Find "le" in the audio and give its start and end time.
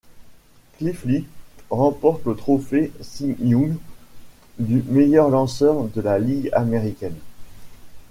2.25-2.33